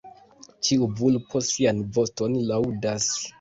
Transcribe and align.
Ĉiu 0.67 0.87
vulpo 1.01 1.41
sian 1.49 1.83
voston 1.99 2.39
laŭdas. 2.49 3.09